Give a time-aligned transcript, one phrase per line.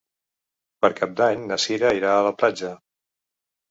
[0.85, 2.77] Per Cap d'Any na Cira irà a la platja.